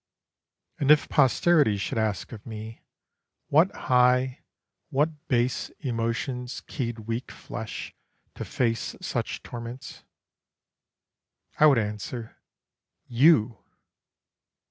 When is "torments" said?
9.43-10.03